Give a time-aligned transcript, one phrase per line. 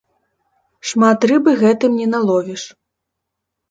[0.93, 2.63] Шмат рыбы гэтым не наловіш.